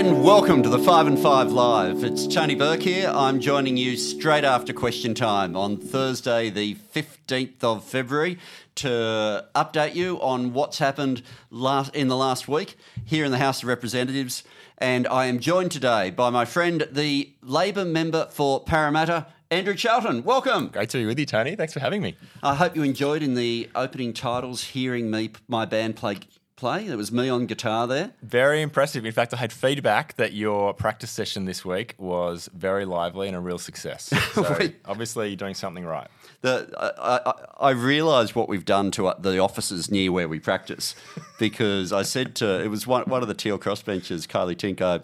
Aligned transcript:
and 0.00 0.24
welcome 0.24 0.62
to 0.62 0.70
the 0.70 0.78
5 0.78 1.08
and 1.08 1.18
5 1.18 1.52
Live. 1.52 2.04
It's 2.04 2.26
Tony 2.26 2.54
Burke 2.54 2.80
here. 2.80 3.12
I'm 3.14 3.38
joining 3.38 3.76
you 3.76 3.98
straight 3.98 4.44
after 4.44 4.72
question 4.72 5.12
time 5.12 5.54
on 5.54 5.76
Thursday, 5.76 6.48
the 6.48 6.76
15th 6.94 7.62
of 7.62 7.84
February, 7.84 8.38
to 8.76 9.44
update 9.54 9.94
you 9.94 10.18
on 10.22 10.54
what's 10.54 10.78
happened 10.78 11.20
last, 11.50 11.94
in 11.94 12.08
the 12.08 12.16
last 12.16 12.48
week 12.48 12.78
here 13.04 13.26
in 13.26 13.30
the 13.30 13.36
House 13.36 13.62
of 13.62 13.68
Representatives. 13.68 14.42
And 14.78 15.06
I 15.06 15.26
am 15.26 15.38
joined 15.38 15.70
today 15.70 16.08
by 16.08 16.30
my 16.30 16.46
friend, 16.46 16.88
the 16.90 17.34
Labor 17.42 17.84
member 17.84 18.26
for 18.30 18.64
Parramatta, 18.64 19.26
Andrew 19.50 19.74
Charlton. 19.74 20.24
Welcome. 20.24 20.68
Great 20.68 20.88
to 20.90 20.96
be 20.96 21.04
with 21.04 21.18
you, 21.18 21.26
Tony. 21.26 21.56
Thanks 21.56 21.74
for 21.74 21.80
having 21.80 22.00
me. 22.00 22.16
I 22.42 22.54
hope 22.54 22.74
you 22.74 22.84
enjoyed 22.84 23.22
in 23.22 23.34
the 23.34 23.68
opening 23.74 24.14
titles 24.14 24.64
hearing 24.64 25.10
me, 25.10 25.32
my 25.46 25.66
band 25.66 25.96
play 25.96 26.20
play. 26.60 26.86
There 26.86 26.96
was 26.98 27.10
me 27.10 27.28
on 27.30 27.46
guitar 27.46 27.86
there. 27.86 28.12
Very 28.22 28.60
impressive. 28.60 29.06
In 29.06 29.12
fact, 29.12 29.32
I 29.32 29.38
had 29.38 29.50
feedback 29.52 30.14
that 30.16 30.34
your 30.34 30.74
practice 30.74 31.10
session 31.10 31.46
this 31.46 31.64
week 31.64 31.94
was 31.96 32.50
very 32.54 32.84
lively 32.84 33.26
and 33.26 33.36
a 33.36 33.40
real 33.40 33.58
success. 33.58 34.12
So 34.30 34.58
obviously, 34.84 35.28
you're 35.28 35.36
doing 35.36 35.54
something 35.54 35.84
right. 35.84 36.06
The, 36.42 36.70
I, 36.78 37.30
I, 37.30 37.68
I 37.68 37.70
realised 37.70 38.34
what 38.34 38.48
we've 38.48 38.64
done 38.64 38.90
to 38.92 39.08
uh, 39.08 39.18
the 39.18 39.38
offices 39.38 39.90
near 39.90 40.12
where 40.12 40.28
we 40.28 40.38
practice 40.38 40.94
because 41.38 41.92
I 41.92 42.02
said 42.02 42.34
to 42.36 42.62
it 42.62 42.68
was 42.68 42.86
one, 42.86 43.04
one 43.04 43.22
of 43.22 43.28
the 43.28 43.34
teal 43.34 43.58
crossbenchers, 43.58 44.28
Kylie 44.28 44.54
Tink. 44.54 45.02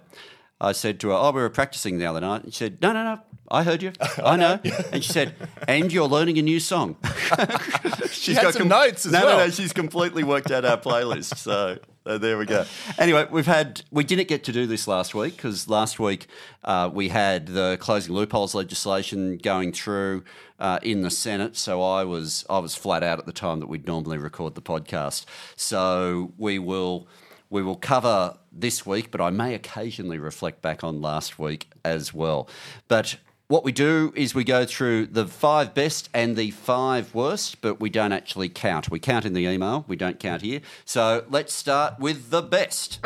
I 0.61 0.73
said 0.73 1.01
to 1.01 1.09
her, 1.09 1.15
"Oh, 1.15 1.31
we 1.33 1.41
were 1.41 1.51
practicing 1.51 1.99
the 1.99 2.07
other 2.07 2.21
night." 2.21 2.45
And 2.45 2.55
she 2.55 2.59
said, 2.59 2.79
"No, 2.81 2.93
no, 2.93 3.05
no, 3.05 3.21
I 3.51 3.63
heard 3.63 3.83
you. 3.83 3.93
I 4.25 4.37
know." 4.37 4.59
and 4.93 5.05
she 5.05 5.13
said, 5.13 5.35
"And 5.69 5.93
you're 5.93 6.09
learning 6.09 6.39
a 6.39 6.43
new 6.43 6.61
song." 6.61 6.97
she's 8.11 8.39
got 8.39 8.55
some 8.55 8.69
notes 8.69 9.07
as 9.07 9.13
no, 9.13 9.25
well. 9.25 9.39
No, 9.39 9.45
no, 9.45 9.51
she's 9.51 9.73
completely 9.73 10.25
worked 10.25 10.51
out 10.51 10.65
our 10.65 10.79
playlist. 10.79 11.37
So 11.37 11.79
uh, 12.07 12.19
there 12.19 12.39
we 12.39 12.47
go. 12.47 12.65
Anyway, 12.99 13.27
we've 13.31 13.47
had 13.47 13.83
we 13.91 14.05
didn't 14.05 14.29
get 14.29 14.45
to 14.45 14.53
do 14.53 14.67
this 14.67 14.87
last 14.87 15.15
week 15.15 15.37
because 15.37 15.69
last 15.69 15.99
week 15.99 16.27
uh, 16.65 16.89
we 16.93 17.09
had 17.09 17.49
the 17.49 17.77
closing 17.81 18.15
loopholes 18.15 18.55
legislation 18.55 19.39
going 19.39 19.73
through 19.73 20.25
uh, 20.59 20.79
in 20.83 21.03
the 21.03 21.11
Senate. 21.11 21.57
So 21.57 21.83
I 21.83 22.05
was 22.05 22.47
I 22.49 22.59
was 22.61 22.75
flat 22.75 23.03
out 23.03 23.19
at 23.19 23.27
the 23.27 23.33
time 23.33 23.61
that 23.61 23.69
we'd 23.69 23.87
normally 23.87 24.19
record 24.19 24.55
the 24.55 24.63
podcast. 24.63 25.25
So 25.57 26.33
we 26.39 26.59
will 26.59 27.09
we 27.51 27.63
will 27.63 27.77
cover 27.77 28.39
this 28.61 28.87
week, 28.87 29.11
but 29.11 29.21
I 29.21 29.31
may 29.31 29.55
occasionally 29.55 30.19
reflect 30.19 30.63
back 30.63 30.83
on 30.83 31.01
last 31.01 31.39
week 31.39 31.69
as 31.85 32.13
well. 32.13 32.49
But 32.89 33.17
what 33.49 33.63
we 33.63 33.73
do 33.73 34.13
is 34.17 34.35
we 34.35 34.45
go 34.45 34.65
through 34.65 35.07
the 35.07 35.27
five 35.27 35.73
best 35.75 36.09
and 36.13 36.37
the 36.37 36.51
five 36.51 37.15
worst, 37.15 37.61
but 37.61 37.81
we 37.81 37.91
don't 37.91 38.13
actually 38.13 38.49
count. 38.49 38.91
We 38.91 38.99
count 38.99 39.25
in 39.25 39.35
the 39.35 39.47
email, 39.47 39.85
we 39.87 39.97
don't 39.97 40.19
count 40.19 40.43
here. 40.43 40.61
So 40.85 41.25
let's 41.31 41.53
start 41.53 42.01
with 42.01 42.31
the 42.31 42.43
best. 42.43 42.99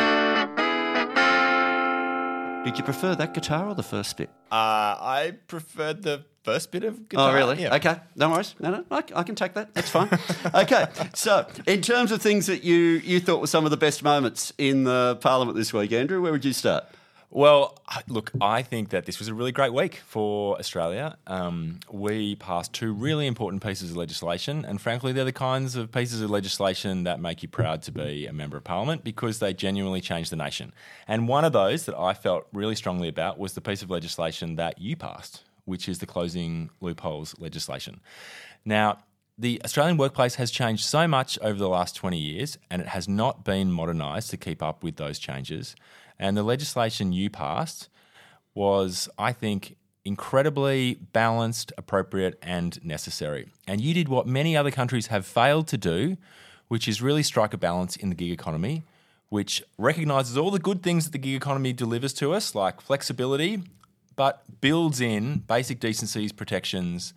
Did 2.64 2.76
you 2.76 2.84
prefer 2.84 3.14
that 3.14 3.32
guitar 3.32 3.68
or 3.68 3.74
the 3.74 3.82
first 3.82 4.18
bit? 4.18 4.28
Uh, 4.52 4.94
I 5.00 5.34
preferred 5.46 6.02
the 6.02 6.24
first 6.42 6.70
bit 6.70 6.84
of 6.84 7.08
guitar. 7.08 7.30
Oh, 7.30 7.34
really? 7.34 7.62
Yeah. 7.62 7.74
Okay, 7.76 7.96
no 8.16 8.30
worries. 8.30 8.54
No, 8.60 8.70
no, 8.70 8.84
I, 8.90 9.02
I 9.14 9.22
can 9.22 9.34
take 9.34 9.54
that. 9.54 9.74
That's 9.74 9.88
fine. 9.88 10.10
okay, 10.54 10.86
so 11.14 11.46
in 11.66 11.80
terms 11.80 12.12
of 12.12 12.20
things 12.20 12.46
that 12.48 12.62
you 12.62 12.76
you 12.76 13.18
thought 13.18 13.40
were 13.40 13.46
some 13.46 13.64
of 13.64 13.70
the 13.70 13.78
best 13.78 14.02
moments 14.02 14.52
in 14.58 14.84
the 14.84 15.16
Parliament 15.22 15.56
this 15.56 15.72
week, 15.72 15.90
Andrew, 15.92 16.20
where 16.20 16.32
would 16.32 16.44
you 16.44 16.52
start? 16.52 16.84
Well, 17.32 17.78
look, 18.08 18.32
I 18.40 18.62
think 18.62 18.88
that 18.88 19.06
this 19.06 19.20
was 19.20 19.28
a 19.28 19.34
really 19.34 19.52
great 19.52 19.72
week 19.72 20.02
for 20.04 20.58
Australia. 20.58 21.16
Um, 21.28 21.78
we 21.88 22.34
passed 22.34 22.72
two 22.72 22.92
really 22.92 23.28
important 23.28 23.62
pieces 23.62 23.92
of 23.92 23.96
legislation, 23.96 24.64
and 24.64 24.80
frankly, 24.80 25.12
they're 25.12 25.24
the 25.24 25.32
kinds 25.32 25.76
of 25.76 25.92
pieces 25.92 26.22
of 26.22 26.30
legislation 26.30 27.04
that 27.04 27.20
make 27.20 27.44
you 27.44 27.48
proud 27.48 27.82
to 27.82 27.92
be 27.92 28.26
a 28.26 28.32
member 28.32 28.56
of 28.56 28.64
parliament 28.64 29.04
because 29.04 29.38
they 29.38 29.54
genuinely 29.54 30.00
change 30.00 30.30
the 30.30 30.36
nation. 30.36 30.72
And 31.06 31.28
one 31.28 31.44
of 31.44 31.52
those 31.52 31.86
that 31.86 31.96
I 31.96 32.14
felt 32.14 32.48
really 32.52 32.74
strongly 32.74 33.06
about 33.06 33.38
was 33.38 33.52
the 33.52 33.60
piece 33.60 33.82
of 33.82 33.90
legislation 33.90 34.56
that 34.56 34.80
you 34.80 34.96
passed, 34.96 35.44
which 35.66 35.88
is 35.88 36.00
the 36.00 36.06
closing 36.06 36.70
loopholes 36.80 37.36
legislation. 37.38 38.00
Now, 38.64 39.04
the 39.38 39.62
Australian 39.64 39.98
workplace 39.98 40.34
has 40.34 40.50
changed 40.50 40.84
so 40.84 41.06
much 41.06 41.38
over 41.40 41.58
the 41.58 41.68
last 41.68 41.94
20 41.94 42.18
years, 42.18 42.58
and 42.70 42.82
it 42.82 42.88
has 42.88 43.08
not 43.08 43.44
been 43.44 43.70
modernised 43.70 44.30
to 44.30 44.36
keep 44.36 44.64
up 44.64 44.82
with 44.82 44.96
those 44.96 45.20
changes. 45.20 45.76
And 46.20 46.36
the 46.36 46.42
legislation 46.42 47.14
you 47.14 47.30
passed 47.30 47.88
was, 48.54 49.08
I 49.18 49.32
think, 49.32 49.76
incredibly 50.04 50.94
balanced, 50.94 51.72
appropriate, 51.78 52.38
and 52.42 52.82
necessary. 52.84 53.48
And 53.66 53.80
you 53.80 53.94
did 53.94 54.08
what 54.08 54.26
many 54.26 54.54
other 54.54 54.70
countries 54.70 55.06
have 55.06 55.24
failed 55.24 55.66
to 55.68 55.78
do, 55.78 56.18
which 56.68 56.86
is 56.86 57.00
really 57.00 57.22
strike 57.22 57.54
a 57.54 57.58
balance 57.58 57.96
in 57.96 58.10
the 58.10 58.14
gig 58.14 58.30
economy, 58.30 58.82
which 59.30 59.62
recognises 59.78 60.36
all 60.36 60.50
the 60.50 60.58
good 60.58 60.82
things 60.82 61.06
that 61.06 61.12
the 61.12 61.18
gig 61.18 61.34
economy 61.34 61.72
delivers 61.72 62.12
to 62.14 62.34
us, 62.34 62.54
like 62.54 62.82
flexibility, 62.82 63.62
but 64.14 64.42
builds 64.60 65.00
in 65.00 65.38
basic 65.38 65.80
decencies, 65.80 66.32
protections, 66.32 67.14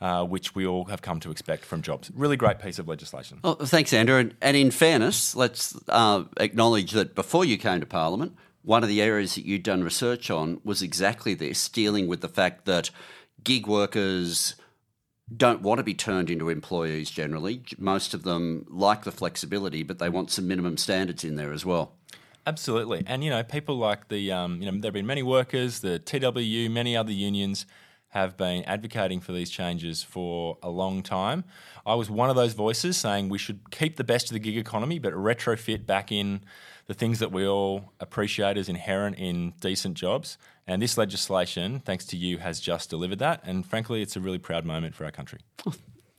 uh, 0.00 0.24
which 0.24 0.54
we 0.54 0.66
all 0.66 0.84
have 0.86 1.02
come 1.02 1.20
to 1.20 1.30
expect 1.30 1.64
from 1.64 1.82
jobs. 1.82 2.10
Really 2.14 2.36
great 2.36 2.58
piece 2.58 2.78
of 2.78 2.88
legislation. 2.88 3.40
Well, 3.42 3.56
thanks, 3.56 3.92
Andrew. 3.92 4.16
And, 4.16 4.34
and 4.40 4.56
in 4.56 4.70
fairness, 4.70 5.34
let's 5.34 5.76
uh, 5.88 6.24
acknowledge 6.38 6.92
that 6.92 7.14
before 7.14 7.44
you 7.44 7.58
came 7.58 7.80
to 7.80 7.86
Parliament, 7.86 8.36
one 8.62 8.82
of 8.82 8.88
the 8.88 9.02
areas 9.02 9.34
that 9.34 9.44
you'd 9.44 9.62
done 9.62 9.82
research 9.82 10.30
on 10.30 10.60
was 10.64 10.82
exactly 10.82 11.34
this, 11.34 11.68
dealing 11.68 12.06
with 12.06 12.20
the 12.20 12.28
fact 12.28 12.64
that 12.66 12.90
gig 13.42 13.66
workers 13.66 14.54
don't 15.34 15.62
want 15.62 15.78
to 15.78 15.84
be 15.84 15.94
turned 15.94 16.30
into 16.30 16.48
employees 16.48 17.10
generally. 17.10 17.62
Most 17.76 18.14
of 18.14 18.22
them 18.22 18.66
like 18.68 19.04
the 19.04 19.12
flexibility, 19.12 19.82
but 19.82 19.98
they 19.98 20.08
want 20.08 20.30
some 20.30 20.48
minimum 20.48 20.76
standards 20.76 21.24
in 21.24 21.36
there 21.36 21.52
as 21.52 21.64
well. 21.66 21.92
Absolutely, 22.46 23.04
and 23.06 23.22
you 23.22 23.28
know, 23.28 23.42
people 23.42 23.76
like 23.76 24.08
the 24.08 24.32
um, 24.32 24.62
you 24.62 24.70
know, 24.70 24.78
there 24.80 24.88
have 24.88 24.94
been 24.94 25.06
many 25.06 25.22
workers, 25.22 25.80
the 25.80 25.98
TWU, 25.98 26.70
many 26.70 26.96
other 26.96 27.12
unions 27.12 27.66
have 28.10 28.36
been 28.36 28.64
advocating 28.64 29.20
for 29.20 29.32
these 29.32 29.50
changes 29.50 30.02
for 30.02 30.56
a 30.62 30.70
long 30.70 31.02
time. 31.02 31.44
I 31.84 31.94
was 31.94 32.08
one 32.08 32.30
of 32.30 32.36
those 32.36 32.54
voices 32.54 32.96
saying 32.96 33.28
we 33.28 33.38
should 33.38 33.70
keep 33.70 33.96
the 33.96 34.04
best 34.04 34.26
of 34.26 34.32
the 34.32 34.38
gig 34.38 34.56
economy, 34.56 34.98
but 34.98 35.12
retrofit 35.12 35.84
back 35.86 36.10
in 36.10 36.40
the 36.86 36.94
things 36.94 37.18
that 37.18 37.30
we 37.30 37.46
all 37.46 37.92
appreciate 38.00 38.56
as 38.56 38.68
inherent 38.68 39.16
in 39.16 39.52
decent 39.60 39.94
jobs. 39.94 40.38
And 40.66 40.80
this 40.80 40.96
legislation, 40.96 41.80
thanks 41.80 42.06
to 42.06 42.16
you, 42.16 42.38
has 42.38 42.60
just 42.60 42.88
delivered 42.88 43.18
that. 43.18 43.42
And 43.44 43.64
frankly, 43.64 44.00
it's 44.00 44.16
a 44.16 44.20
really 44.20 44.38
proud 44.38 44.64
moment 44.64 44.94
for 44.94 45.04
our 45.04 45.10
country. 45.10 45.40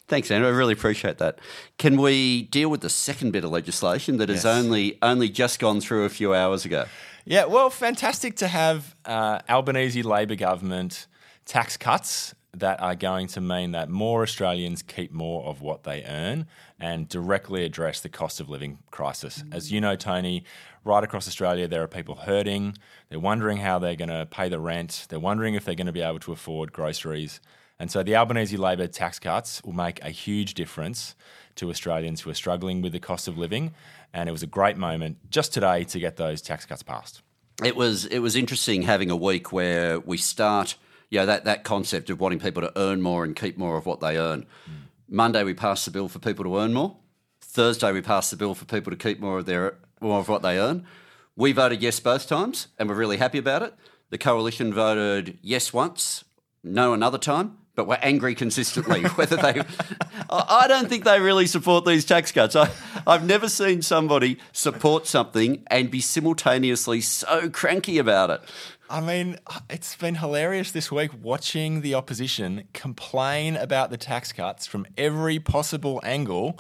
Thanks, 0.07 0.31
Andrew. 0.31 0.47
I 0.47 0.51
really 0.51 0.73
appreciate 0.73 1.19
that. 1.19 1.39
Can 1.77 2.01
we 2.01 2.43
deal 2.43 2.69
with 2.69 2.81
the 2.81 2.89
second 2.89 3.31
bit 3.31 3.43
of 3.43 3.51
legislation 3.51 4.17
that 4.17 4.29
has 4.29 4.43
only 4.43 4.97
only 5.03 5.29
just 5.29 5.59
gone 5.59 5.81
through 5.81 6.05
a 6.05 6.09
few 6.09 6.33
hours 6.33 6.65
ago? 6.65 6.85
Yeah, 7.25 7.45
well, 7.45 7.69
fantastic 7.69 8.35
to 8.37 8.47
have 8.47 8.95
uh, 9.05 9.39
Albanese 9.47 10.01
Labor 10.01 10.33
government 10.33 11.05
tax 11.49 11.77
cuts 11.77 12.35
that 12.53 12.79
are 12.79 12.93
going 12.93 13.25
to 13.25 13.41
mean 13.41 13.71
that 13.71 13.89
more 13.89 14.21
Australians 14.21 14.83
keep 14.83 15.11
more 15.11 15.43
of 15.45 15.61
what 15.61 15.83
they 15.83 16.03
earn 16.03 16.45
and 16.79 17.09
directly 17.09 17.65
address 17.65 18.01
the 18.01 18.09
cost 18.09 18.39
of 18.39 18.49
living 18.49 18.77
crisis. 18.91 19.41
Mm. 19.41 19.55
As 19.55 19.71
you 19.71 19.81
know, 19.81 19.95
Tony, 19.95 20.43
right 20.85 21.03
across 21.03 21.27
Australia, 21.27 21.67
there 21.67 21.81
are 21.81 21.87
people 21.87 22.15
hurting. 22.15 22.77
They're 23.09 23.19
wondering 23.19 23.57
how 23.57 23.79
they're 23.79 23.95
going 23.95 24.09
to 24.09 24.27
pay 24.27 24.47
the 24.47 24.59
rent. 24.59 25.07
They're 25.09 25.19
wondering 25.19 25.55
if 25.55 25.65
they're 25.65 25.73
going 25.73 25.87
to 25.87 25.91
be 25.91 26.01
able 26.01 26.19
to 26.19 26.31
afford 26.31 26.71
groceries. 26.71 27.41
And 27.79 27.89
so 27.89 28.03
the 28.03 28.15
Albanese 28.15 28.55
Labor 28.55 28.85
tax 28.85 29.17
cuts 29.17 29.63
will 29.63 29.73
make 29.73 30.03
a 30.03 30.11
huge 30.11 30.53
difference 30.53 31.15
to 31.55 31.71
Australians 31.71 32.21
who 32.21 32.29
are 32.29 32.35
struggling 32.35 32.83
with 32.83 32.91
the 32.91 32.99
cost 32.99 33.27
of 33.27 33.39
living. 33.39 33.73
And 34.13 34.29
it 34.29 34.31
was 34.31 34.43
a 34.43 34.47
great 34.47 34.77
moment 34.77 35.17
just 35.31 35.51
today 35.51 35.83
to 35.85 35.99
get 35.99 36.17
those 36.17 36.43
tax 36.43 36.67
cuts 36.67 36.83
passed. 36.83 37.23
It 37.63 37.75
was 37.75 38.05
it 38.05 38.19
was 38.19 38.35
interesting 38.35 38.83
having 38.83 39.09
a 39.09 39.15
week 39.15 39.51
where 39.51 39.99
we 39.99 40.17
start, 40.17 40.75
you 41.09 41.19
know, 41.19 41.25
that, 41.25 41.45
that 41.45 41.63
concept 41.63 42.09
of 42.09 42.19
wanting 42.19 42.39
people 42.39 42.61
to 42.61 42.71
earn 42.75 43.01
more 43.01 43.23
and 43.23 43.35
keep 43.35 43.57
more 43.57 43.77
of 43.77 43.85
what 43.85 43.99
they 43.99 44.17
earn. 44.17 44.45
Monday 45.07 45.43
we 45.43 45.53
passed 45.53 45.85
the 45.85 45.91
bill 45.91 46.07
for 46.07 46.19
people 46.19 46.45
to 46.45 46.57
earn 46.57 46.73
more. 46.73 46.95
Thursday 47.41 47.91
we 47.91 48.01
passed 48.01 48.29
the 48.31 48.37
bill 48.37 48.53
for 48.53 48.65
people 48.65 48.91
to 48.91 48.97
keep 48.97 49.19
more 49.19 49.39
of 49.39 49.45
their 49.45 49.75
more 50.01 50.19
of 50.19 50.29
what 50.29 50.41
they 50.41 50.59
earn. 50.59 50.85
We 51.35 51.51
voted 51.51 51.81
yes 51.81 51.99
both 51.99 52.27
times, 52.27 52.67
and 52.77 52.87
we're 52.87 52.95
really 52.95 53.17
happy 53.17 53.37
about 53.37 53.63
it. 53.63 53.73
The 54.09 54.17
coalition 54.17 54.73
voted 54.73 55.39
yes 55.41 55.73
once, 55.73 56.25
no 56.63 56.93
another 56.93 57.17
time, 57.17 57.57
but 57.75 57.87
we're 57.87 57.99
angry 58.01 58.35
consistently. 58.35 59.03
Whether 59.15 59.37
they, 59.37 59.63
I 60.31 60.67
don't 60.67 60.87
think 60.87 61.05
they 61.05 61.19
really 61.19 61.47
support 61.47 61.85
these 61.85 62.05
tax 62.05 62.31
cuts. 62.31 62.55
I, 62.55 62.69
I've 63.07 63.25
never 63.25 63.49
seen 63.49 63.81
somebody 63.81 64.37
support 64.53 65.07
something 65.07 65.63
and 65.67 65.89
be 65.89 66.01
simultaneously 66.01 67.01
so 67.01 67.49
cranky 67.49 67.97
about 67.97 68.29
it. 68.29 68.41
I 68.91 69.01
mean, 69.01 69.37
it's 69.69 69.95
been 69.95 70.15
hilarious 70.15 70.71
this 70.71 70.91
week 70.91 71.11
watching 71.21 71.81
the 71.81 71.95
opposition 71.95 72.63
complain 72.73 73.55
about 73.55 73.89
the 73.91 73.97
tax 73.97 74.31
cuts 74.31 74.65
from 74.67 74.87
every 74.97 75.39
possible 75.39 75.99
angle. 76.03 76.59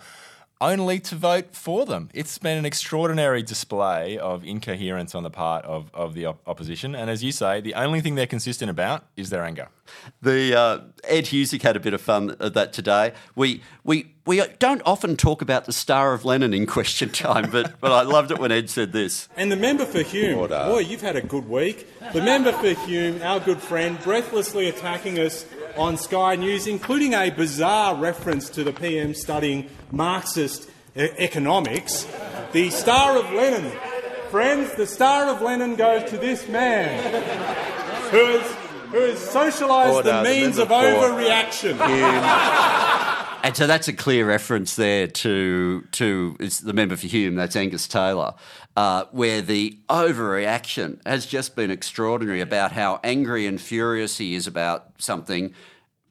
Only 0.61 0.99
to 0.99 1.15
vote 1.15 1.55
for 1.55 1.85
them. 1.85 2.09
It's 2.13 2.37
been 2.37 2.57
an 2.57 2.65
extraordinary 2.65 3.41
display 3.41 4.17
of 4.17 4.43
incoherence 4.43 5.15
on 5.15 5.23
the 5.23 5.29
part 5.29 5.63
of, 5.63 5.89
of 5.93 6.15
the 6.15 6.25
op- 6.25 6.45
opposition. 6.45 6.95
And 6.95 7.09
as 7.09 7.23
you 7.23 7.31
say, 7.31 7.61
the 7.61 7.75
only 7.75 8.01
thing 8.01 8.15
they're 8.15 8.27
consistent 8.27 8.69
about 8.69 9.05
is 9.15 9.29
their 9.29 9.45
anger. 9.45 9.69
The 10.21 10.53
uh, 10.59 10.79
Ed 11.05 11.25
Husic 11.27 11.61
had 11.61 11.77
a 11.77 11.79
bit 11.79 11.93
of 11.93 12.01
fun 12.01 12.35
at 12.41 12.53
that 12.55 12.73
today. 12.73 13.13
We 13.35 13.61
we 13.85 14.13
we 14.25 14.41
don't 14.59 14.81
often 14.85 15.15
talk 15.15 15.41
about 15.41 15.63
the 15.65 15.71
star 15.71 16.13
of 16.13 16.25
Lenin 16.25 16.53
in 16.53 16.65
question 16.65 17.09
time, 17.09 17.49
but 17.49 17.79
but 17.79 17.93
I 17.93 18.01
loved 18.01 18.29
it 18.31 18.37
when 18.37 18.51
Ed 18.51 18.69
said 18.69 18.91
this. 18.91 19.29
And 19.37 19.49
the 19.49 19.55
member 19.55 19.85
for 19.85 20.01
Hume, 20.03 20.39
Order. 20.39 20.65
boy, 20.67 20.79
you've 20.79 21.01
had 21.01 21.15
a 21.15 21.21
good 21.21 21.47
week. 21.47 21.87
The 22.11 22.21
member 22.21 22.51
for 22.51 22.73
Hume, 22.85 23.21
our 23.23 23.39
good 23.39 23.61
friend, 23.61 23.97
breathlessly 24.03 24.67
attacking 24.67 25.19
us 25.19 25.45
on 25.79 25.95
Sky 25.95 26.35
News, 26.35 26.67
including 26.67 27.13
a 27.13 27.29
bizarre 27.29 27.95
reference 27.95 28.49
to 28.49 28.65
the 28.65 28.73
PM 28.73 29.13
studying 29.13 29.69
Marxist 29.91 30.69
economics. 30.95 32.05
The 32.51 32.69
star 32.69 33.17
of 33.17 33.31
Lenin. 33.31 33.71
friends, 34.29 34.75
the 34.75 34.85
star 34.85 35.33
of 35.33 35.41
Lenin 35.41 35.75
goes 35.75 36.09
to 36.09 36.17
this 36.17 36.47
man 36.49 37.01
who 38.11 38.25
has, 38.25 38.51
who 38.91 38.99
has 38.99 39.19
socialised 39.19 39.93
Order, 39.93 40.17
the 40.17 40.23
means 40.23 40.57
the 40.57 40.63
of 40.63 40.69
overreaction. 40.69 41.77
And 43.41 43.55
so 43.55 43.67
that's 43.67 43.87
a 43.87 43.93
clear 43.93 44.27
reference 44.27 44.75
there 44.75 45.07
to 45.07 45.81
to 45.93 46.35
it's 46.41 46.59
the 46.59 46.73
member 46.73 46.97
for 46.97 47.07
Hume. 47.07 47.35
That's 47.35 47.55
Angus 47.55 47.87
Taylor, 47.87 48.33
uh, 48.79 49.03
where 49.11 49.41
the 49.41 49.77
overreaction 49.89 51.05
has 51.05 51.25
just 51.25 51.53
been 51.53 51.69
extraordinary 51.69 52.39
about 52.39 52.71
how 52.71 52.97
angry 53.03 53.45
and 53.45 53.59
furious 53.59 54.19
he 54.19 54.35
is 54.35 54.47
about 54.47 54.93
something, 54.97 55.53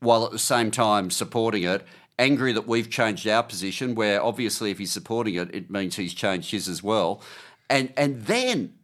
while 0.01 0.27
at 0.27 0.33
the 0.33 0.39
same 0.39 0.71
time 0.71 1.11
supporting 1.11 1.63
it. 1.63 1.83
Angry 2.19 2.53
that 2.53 2.69
we've 2.69 2.91
changed 2.91 3.27
our 3.27 3.43
position, 3.43 3.95
where 3.95 4.23
obviously 4.23 4.71
if 4.71 4.77
he's 4.77 4.93
supporting 4.93 5.37
it, 5.37 5.55
it 5.55 5.71
means 5.71 5.97
he's 5.97 6.13
changed 6.13 6.51
his 6.51 6.69
as 6.69 6.83
well. 6.83 7.23
And 7.71 7.91
and 7.97 8.27
then 8.27 8.75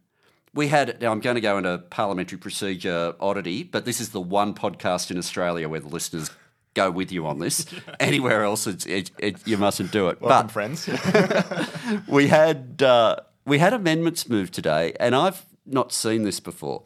we 0.55 0.69
had 0.69 0.99
now 0.99 1.11
I'm 1.11 1.19
going 1.19 1.35
to 1.35 1.41
go 1.41 1.59
into 1.59 1.77
parliamentary 1.77 2.39
procedure 2.39 3.13
oddity, 3.19 3.61
but 3.61 3.85
this 3.85 4.01
is 4.01 4.09
the 4.09 4.21
one 4.21 4.55
podcast 4.55 5.11
in 5.11 5.17
Australia 5.19 5.69
where 5.69 5.79
the 5.79 5.89
listeners 5.89 6.31
go 6.73 6.89
with 6.89 7.11
you 7.11 7.27
on 7.27 7.37
this. 7.37 7.67
Anywhere 7.99 8.45
else, 8.45 8.65
it's, 8.65 8.87
it, 8.87 9.11
it, 9.19 9.47
you 9.47 9.57
mustn't 9.57 9.91
do 9.91 10.09
it. 10.09 10.19
Welcome, 10.19 10.47
but 10.47 10.51
friends. 10.51 10.89
we 12.07 12.27
had 12.27 12.81
uh, 12.81 13.17
we 13.45 13.59
had 13.59 13.73
amendments 13.73 14.27
moved 14.27 14.53
today, 14.53 14.93
and 14.99 15.15
I've 15.15 15.45
not 15.65 15.91
seen 15.91 16.23
this 16.23 16.39
before. 16.39 16.83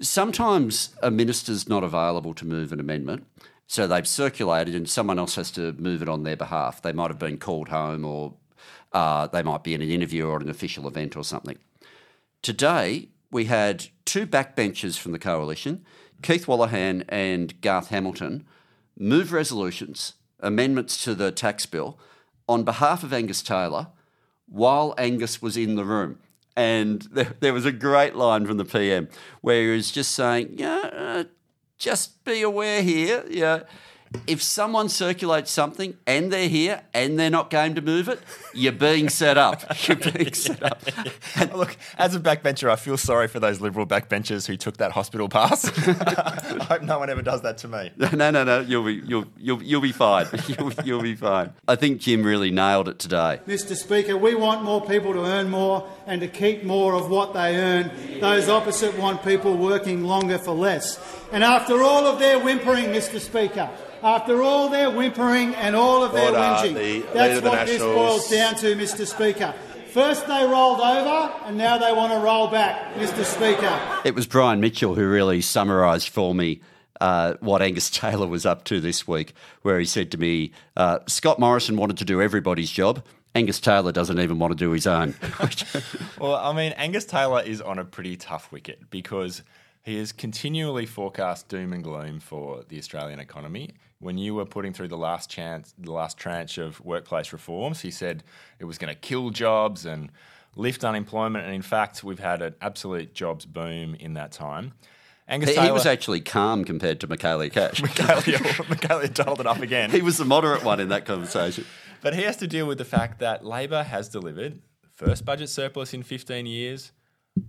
Sometimes 0.00 0.94
a 1.02 1.10
minister's 1.10 1.68
not 1.68 1.84
available 1.84 2.34
to 2.34 2.46
move 2.46 2.72
an 2.72 2.80
amendment, 2.80 3.26
so 3.66 3.86
they've 3.86 4.08
circulated, 4.08 4.74
and 4.74 4.88
someone 4.88 5.18
else 5.18 5.34
has 5.34 5.50
to 5.52 5.72
move 5.72 6.00
it 6.00 6.08
on 6.08 6.22
their 6.22 6.36
behalf. 6.36 6.80
They 6.80 6.92
might 6.92 7.10
have 7.10 7.18
been 7.18 7.36
called 7.36 7.68
home, 7.68 8.04
or 8.04 8.34
uh, 8.92 9.26
they 9.26 9.42
might 9.42 9.62
be 9.64 9.74
in 9.74 9.82
an 9.82 9.90
interview 9.90 10.26
or 10.26 10.38
an 10.40 10.48
official 10.48 10.88
event 10.88 11.16
or 11.16 11.24
something. 11.24 11.58
Today, 12.40 13.08
we 13.30 13.44
had 13.44 13.86
two 14.06 14.26
backbenchers 14.26 14.98
from 14.98 15.12
the 15.12 15.18
coalition, 15.18 15.84
Keith 16.22 16.46
Wolahan 16.46 17.04
and 17.08 17.60
Garth 17.60 17.88
Hamilton, 17.88 18.46
move 18.98 19.32
resolutions, 19.32 20.14
amendments 20.40 21.02
to 21.04 21.14
the 21.14 21.30
tax 21.30 21.66
bill 21.66 21.98
on 22.48 22.64
behalf 22.64 23.02
of 23.02 23.12
Angus 23.12 23.42
Taylor 23.42 23.88
while 24.50 24.94
Angus 24.98 25.40
was 25.42 25.56
in 25.56 25.76
the 25.76 25.84
room. 25.84 26.18
And 26.56 27.02
there, 27.12 27.34
there 27.40 27.52
was 27.52 27.64
a 27.64 27.72
great 27.72 28.14
line 28.14 28.46
from 28.46 28.56
the 28.56 28.64
PM 28.64 29.08
where 29.40 29.62
he 29.62 29.70
was 29.70 29.90
just 29.90 30.12
saying, 30.12 30.54
yeah, 30.56 30.90
uh, 30.92 31.24
just 31.76 32.24
be 32.24 32.42
aware 32.42 32.82
here. 32.82 33.24
Yeah 33.28 33.62
if 34.26 34.42
someone 34.42 34.88
circulates 34.88 35.50
something 35.50 35.96
and 36.06 36.32
they're 36.32 36.48
here 36.48 36.82
and 36.94 37.18
they're 37.18 37.30
not 37.30 37.50
game 37.50 37.74
to 37.74 37.82
move 37.82 38.08
it, 38.08 38.20
you're 38.54 38.72
being 38.72 39.08
set 39.08 39.38
up. 39.38 39.62
You're 39.86 39.96
being 39.96 40.34
set 40.34 40.62
up. 40.62 40.82
And 41.36 41.52
Look, 41.56 41.76
as 41.96 42.14
a 42.14 42.20
backbencher, 42.20 42.70
I 42.70 42.76
feel 42.76 42.96
sorry 42.96 43.28
for 43.28 43.40
those 43.40 43.60
Liberal 43.60 43.86
backbenchers 43.86 44.46
who 44.46 44.56
took 44.56 44.78
that 44.78 44.92
hospital 44.92 45.28
pass. 45.28 45.70
I 45.88 46.64
hope 46.64 46.82
no 46.82 46.98
one 46.98 47.10
ever 47.10 47.22
does 47.22 47.42
that 47.42 47.58
to 47.58 47.68
me. 47.68 47.90
No, 47.96 48.30
no, 48.30 48.44
no. 48.44 48.60
You'll 48.60 48.84
be, 48.84 49.02
you'll, 49.06 49.26
you'll, 49.36 49.62
you'll 49.62 49.80
be 49.80 49.92
fine. 49.92 50.26
You'll, 50.46 50.72
you'll 50.84 51.02
be 51.02 51.14
fine. 51.14 51.52
I 51.66 51.76
think 51.76 52.00
Jim 52.00 52.22
really 52.22 52.50
nailed 52.50 52.88
it 52.88 52.98
today. 52.98 53.40
Mr. 53.46 53.76
Speaker, 53.76 54.16
we 54.16 54.34
want 54.34 54.62
more 54.62 54.84
people 54.84 55.12
to 55.12 55.24
earn 55.24 55.50
more 55.50 55.88
and 56.06 56.20
to 56.20 56.28
keep 56.28 56.64
more 56.64 56.94
of 56.94 57.08
what 57.08 57.34
they 57.34 57.56
earn. 57.56 57.90
Those 58.20 58.48
opposite 58.48 58.98
want 58.98 59.22
people 59.22 59.56
working 59.56 60.04
longer 60.04 60.38
for 60.38 60.52
less. 60.52 60.98
And 61.30 61.44
after 61.44 61.82
all 61.82 62.06
of 62.06 62.18
their 62.18 62.38
whimpering, 62.38 62.86
Mr. 62.86 63.20
Speaker, 63.20 63.68
after 64.02 64.42
all 64.42 64.68
their 64.68 64.90
whimpering 64.90 65.54
and 65.54 65.76
all 65.76 66.02
of 66.02 66.12
their 66.12 66.26
Order, 66.26 66.38
whinging. 66.38 66.74
The 66.74 67.00
That's 67.12 67.42
what 67.42 67.66
this 67.66 67.82
boils 67.82 68.30
down 68.30 68.54
to, 68.56 68.74
Mr. 68.76 69.06
Speaker. 69.06 69.54
First 69.92 70.26
they 70.26 70.44
rolled 70.44 70.80
over, 70.80 71.32
and 71.44 71.58
now 71.58 71.78
they 71.78 71.92
want 71.92 72.12
to 72.12 72.18
roll 72.18 72.48
back, 72.48 72.94
Mr. 72.94 73.24
Speaker. 73.24 74.00
It 74.04 74.14
was 74.14 74.26
Brian 74.26 74.60
Mitchell 74.60 74.94
who 74.94 75.08
really 75.08 75.40
summarised 75.40 76.08
for 76.10 76.34
me 76.34 76.60
uh, 77.00 77.34
what 77.40 77.62
Angus 77.62 77.90
Taylor 77.90 78.26
was 78.26 78.46
up 78.46 78.64
to 78.64 78.80
this 78.80 79.08
week, 79.08 79.34
where 79.62 79.78
he 79.78 79.84
said 79.84 80.10
to 80.12 80.18
me, 80.18 80.52
uh, 80.76 81.00
Scott 81.08 81.38
Morrison 81.38 81.76
wanted 81.76 81.98
to 81.98 82.04
do 82.04 82.22
everybody's 82.22 82.70
job. 82.70 83.04
Angus 83.34 83.60
Taylor 83.60 83.92
doesn't 83.92 84.18
even 84.18 84.38
want 84.38 84.52
to 84.52 84.56
do 84.56 84.70
his 84.70 84.86
own. 84.86 85.14
well, 86.18 86.34
I 86.34 86.52
mean, 86.54 86.72
Angus 86.72 87.04
Taylor 87.04 87.42
is 87.42 87.60
on 87.60 87.78
a 87.78 87.84
pretty 87.84 88.16
tough 88.16 88.50
wicket 88.50 88.90
because 88.90 89.42
he 89.88 89.98
has 89.98 90.12
continually 90.12 90.86
forecast 90.86 91.48
doom 91.48 91.72
and 91.72 91.82
gloom 91.82 92.20
for 92.20 92.64
the 92.68 92.78
Australian 92.78 93.18
economy 93.20 93.74
when 94.00 94.18
you 94.18 94.34
were 94.34 94.44
putting 94.44 94.72
through 94.72 94.88
the 94.88 94.96
last 94.96 95.28
chance, 95.28 95.74
the 95.78 95.92
last 95.92 96.16
tranche 96.16 96.58
of 96.58 96.80
workplace 96.84 97.32
reforms, 97.32 97.80
he 97.80 97.90
said 97.90 98.22
it 98.58 98.64
was 98.64 98.78
going 98.78 98.92
to 98.92 98.98
kill 98.98 99.30
jobs 99.30 99.84
and 99.86 100.10
lift 100.54 100.84
unemployment. 100.84 101.44
And 101.44 101.54
in 101.54 101.62
fact, 101.62 102.04
we've 102.04 102.18
had 102.18 102.42
an 102.42 102.54
absolute 102.60 103.14
jobs 103.14 103.44
boom 103.44 103.94
in 103.96 104.14
that 104.14 104.32
time. 104.32 104.72
Angus 105.26 105.50
he, 105.50 105.56
Taylor, 105.56 105.66
he 105.66 105.72
was 105.72 105.84
actually 105.84 106.20
calm 106.20 106.64
compared 106.64 107.00
to 107.00 107.08
Michaelia 107.08 107.52
Cash. 107.52 107.82
Michaelia, 107.82 108.38
Michaelia 108.66 109.12
told 109.12 109.40
it 109.40 109.46
up 109.46 109.60
again. 109.60 109.90
He 109.90 110.00
was 110.00 110.16
the 110.16 110.24
moderate 110.24 110.64
one 110.64 110.80
in 110.80 110.88
that 110.88 111.04
conversation. 111.04 111.64
But 112.00 112.14
he 112.14 112.22
has 112.22 112.36
to 112.36 112.46
deal 112.46 112.66
with 112.66 112.78
the 112.78 112.84
fact 112.84 113.18
that 113.18 113.44
Labor 113.44 113.82
has 113.82 114.08
delivered 114.08 114.60
first 114.94 115.24
budget 115.24 115.48
surplus 115.48 115.92
in 115.92 116.02
15 116.02 116.46
years, 116.46 116.92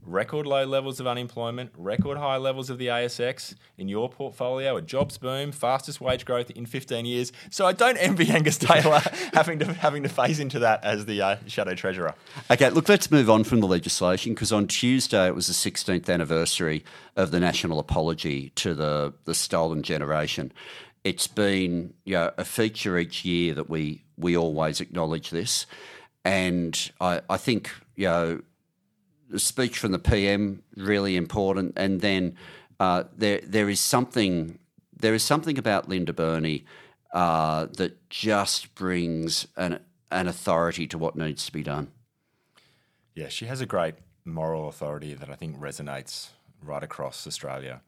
record 0.04 0.46
low 0.46 0.66
levels 0.66 1.00
of 1.00 1.08
unemployment, 1.08 1.72
record 1.78 2.18
high 2.18 2.38
levels 2.38 2.70
of 2.70 2.78
the 2.78 2.88
ASX 2.88 3.56
in 3.78 3.88
your 3.88 4.10
portfolio, 4.10 4.76
a 4.78 4.82
jobs 4.82 5.18
boom, 5.18 5.52
fastest 5.52 6.02
wage 6.02 6.26
growth 6.26 6.50
in 6.52 6.66
15 6.66 7.06
years. 7.06 7.32
So 7.50 7.66
I 7.66 7.74
don't 7.74 7.98
envy 7.98 8.30
Angus 8.30 8.58
Taylor 8.58 9.02
having 9.34 9.60
to 9.60 9.74
having 9.74 10.04
to 10.04 10.10
phase 10.10 10.40
into 10.40 10.60
that 10.60 10.84
as 10.84 11.06
the 11.06 11.22
uh, 11.22 11.38
shadow 11.48 11.76
treasurer. 11.76 12.16
Okay, 12.50 12.70
look, 12.70 12.90
let's 12.90 13.12
move 13.12 13.30
on 13.30 13.44
from 13.44 13.60
the 13.60 13.68
legislation 13.68 14.34
because 14.34 14.52
on 14.52 14.68
Tuesday 14.68 15.28
it 15.28 15.36
was 15.36 15.48
the 15.48 15.54
16th 15.54 16.10
anniversary 16.10 16.84
of 17.16 17.32
the 17.32 17.40
national 17.40 17.80
apology 17.80 18.52
to 18.56 18.74
the 18.74 19.14
the 19.26 19.36
stolen 19.36 19.84
generation. 19.84 20.52
It's 21.04 21.28
been 21.28 21.94
you 22.04 22.16
know, 22.16 22.32
a 22.38 22.46
feature 22.46 22.98
each 22.98 23.24
year 23.24 23.54
that 23.54 23.70
we 23.70 24.04
we 24.18 24.36
always 24.36 24.82
acknowledge 24.82 25.30
this, 25.30 25.66
and 26.26 26.92
I, 27.00 27.22
I 27.30 27.38
think 27.38 27.72
you 27.96 28.08
know 28.08 28.42
speech 29.38 29.78
from 29.78 29.92
the 29.92 30.00
PM 30.00 30.64
really 30.76 31.16
important, 31.16 31.74
and 31.78 32.02
then 32.02 32.36
uh, 32.80 33.04
there 33.16 33.42
there 33.44 33.70
is 33.70 33.80
something 33.80 34.60
there 34.98 35.14
is 35.14 35.24
something 35.24 35.58
about 35.58 35.88
Linda 35.90 36.14
Burney 36.14 36.66
uh, 37.14 37.68
that 37.78 38.10
just 38.10 38.76
brings 38.76 39.48
an 39.56 39.80
an 40.12 40.28
authority 40.28 40.88
to 40.88 40.98
what 40.98 41.16
needs 41.16 41.46
to 41.46 41.52
be 41.52 41.64
done. 41.64 41.92
Yeah, 43.16 43.30
she 43.30 43.46
has 43.46 43.62
a 43.62 43.66
great 43.66 43.96
moral 44.26 44.68
authority 44.68 45.14
that 45.14 45.30
I 45.30 45.36
think 45.36 45.60
resonates 45.60 46.30
right 46.64 46.84
across 46.84 47.28
Australia. 47.28 47.82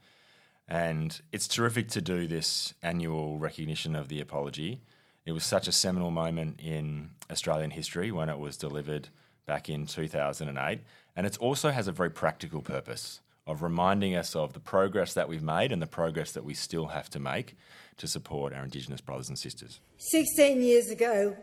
And 0.67 1.19
it's 1.31 1.47
terrific 1.47 1.89
to 1.89 2.01
do 2.01 2.27
this 2.27 2.73
annual 2.81 3.37
recognition 3.39 3.95
of 3.95 4.07
the 4.07 4.21
apology. 4.21 4.81
It 5.25 5.33
was 5.33 5.43
such 5.43 5.67
a 5.67 5.71
seminal 5.71 6.11
moment 6.11 6.59
in 6.59 7.11
Australian 7.29 7.71
history 7.71 8.11
when 8.11 8.29
it 8.29 8.39
was 8.39 8.57
delivered 8.57 9.09
back 9.45 9.69
in 9.69 9.85
2008. 9.85 10.79
And 11.15 11.27
it 11.27 11.37
also 11.39 11.69
has 11.71 11.87
a 11.87 11.91
very 11.91 12.09
practical 12.09 12.61
purpose 12.61 13.21
of 13.47 13.61
reminding 13.61 14.15
us 14.15 14.35
of 14.35 14.53
the 14.53 14.59
progress 14.59 15.13
that 15.13 15.27
we've 15.27 15.43
made 15.43 15.71
and 15.71 15.81
the 15.81 15.87
progress 15.87 16.31
that 16.31 16.45
we 16.45 16.53
still 16.53 16.87
have 16.87 17.09
to 17.09 17.19
make 17.19 17.55
to 17.97 18.07
support 18.07 18.53
our 18.53 18.63
Indigenous 18.63 19.01
brothers 19.01 19.29
and 19.29 19.37
sisters. 19.37 19.79
16 19.97 20.61
years 20.61 20.89
ago, 20.89 21.35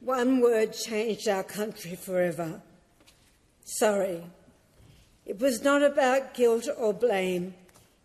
one 0.00 0.40
word 0.40 0.72
changed 0.72 1.28
our 1.28 1.42
country 1.42 1.96
forever 1.96 2.60
sorry. 3.64 4.22
It 5.26 5.40
was 5.40 5.62
not 5.62 5.82
about 5.82 6.34
guilt 6.34 6.68
or 6.76 6.92
blame, 6.92 7.54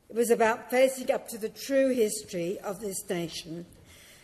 it 0.10 0.16
was 0.16 0.32
about 0.32 0.72
facing 0.72 1.12
up 1.12 1.28
to 1.30 1.38
the 1.38 1.50
true 1.50 1.94
history 1.94 2.58
of 2.64 2.80
this 2.80 3.08
nation. 3.10 3.66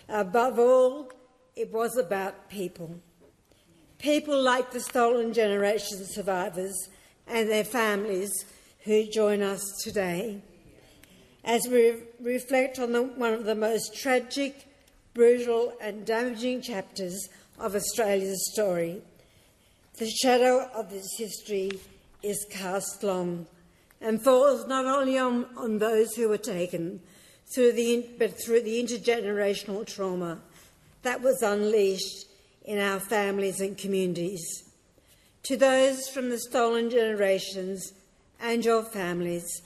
Above 0.10 0.58
all, 0.58 1.12
it 1.56 1.72
was 1.72 1.98
about 1.98 2.50
people 2.50 3.00
people 4.06 4.40
like 4.40 4.70
the 4.70 4.80
stolen 4.80 5.34
generation 5.34 6.06
survivors 6.06 6.90
and 7.26 7.50
their 7.50 7.64
families 7.64 8.46
who 8.84 9.04
join 9.08 9.42
us 9.42 9.64
today. 9.84 10.40
As 11.44 11.68
we 11.68 12.04
reflect 12.22 12.78
on 12.78 12.92
the, 12.92 13.02
one 13.02 13.34
of 13.34 13.46
the 13.46 13.56
most 13.56 13.96
tragic, 13.96 14.68
brutal, 15.16 15.74
and 15.82 16.06
damaging 16.06 16.62
chapters 16.62 17.30
of 17.58 17.74
Australia's 17.74 18.52
story. 18.54 19.02
The 19.98 20.08
shadow 20.08 20.70
of 20.76 20.92
this 20.92 21.18
history 21.18 21.72
is 22.22 22.46
cast 22.52 23.02
long 23.02 23.48
and 24.02 24.24
falls 24.24 24.68
not 24.68 24.86
only 24.86 25.18
on, 25.18 25.48
on 25.58 25.80
those 25.80 26.14
who 26.14 26.30
were 26.30 26.38
taken, 26.38 27.02
through 27.56 27.72
the, 27.72 28.08
but 28.20 28.40
through 28.40 28.62
the 28.62 28.84
intergenerational 28.84 29.84
trauma 29.84 30.42
that 31.02 31.24
was 31.24 31.42
unleashed 31.42 32.26
in 32.66 32.80
our 32.80 33.00
families 33.00 33.62
and 33.62 33.78
communities. 33.78 34.64
To 35.44 35.56
those 35.56 36.10
from 36.10 36.30
the 36.30 36.40
stolen 36.40 36.90
generations 36.90 37.94
and 38.42 38.66
your 38.66 38.84
families, 38.84 39.62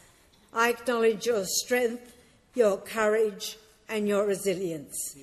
I 0.54 0.70
acknowledge 0.70 1.26
your 1.26 1.46
strength, 1.46 2.14
your 2.54 2.78
courage, 2.78 3.58
and 3.88 4.08
your 4.08 4.28
resilience. 4.28 5.16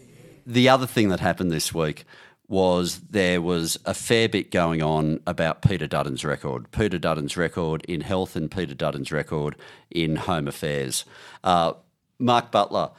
The 0.46 0.68
other 0.68 0.86
thing 0.86 1.10
that 1.10 1.20
happened 1.20 1.52
this 1.52 1.74
week 1.74 2.04
was 2.48 3.00
there 3.10 3.42
was 3.42 3.78
a 3.84 3.92
fair 3.92 4.28
bit 4.28 4.50
going 4.50 4.80
on 4.80 5.20
about 5.26 5.62
Peter 5.62 5.86
Dutton's 5.86 6.24
record. 6.24 6.70
Peter 6.70 6.98
Dutton's 6.98 7.36
record 7.36 7.84
in 7.86 8.00
health 8.00 8.36
and 8.36 8.50
Peter 8.50 8.74
Dutton's 8.74 9.12
record 9.12 9.56
in 9.90 10.16
home 10.16 10.46
affairs. 10.46 11.04
Uh, 11.42 11.74
Mark 12.18 12.50
Butler 12.50 12.90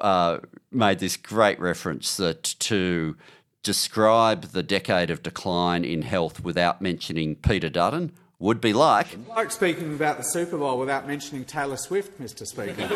uh, 0.00 0.38
made 0.70 1.00
this 1.00 1.16
great 1.16 1.58
reference 1.60 2.16
that 2.16 2.42
to 2.60 3.16
describe 3.62 4.46
the 4.46 4.62
decade 4.62 5.10
of 5.10 5.22
decline 5.22 5.84
in 5.84 6.02
health 6.02 6.42
without 6.42 6.82
mentioning 6.82 7.36
Peter 7.36 7.68
Dutton 7.68 8.12
would 8.42 8.60
be 8.60 8.72
like. 8.72 9.16
Like 9.28 9.52
speaking 9.52 9.94
about 9.94 10.16
the 10.16 10.24
Super 10.24 10.58
Bowl 10.58 10.76
without 10.76 11.06
mentioning 11.06 11.44
Taylor 11.44 11.76
Swift, 11.76 12.20
Mr. 12.20 12.44
Speaker. 12.44 12.88